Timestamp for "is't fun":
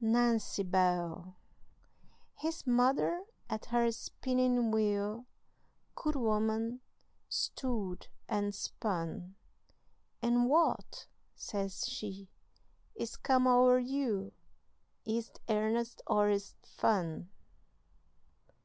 16.28-17.30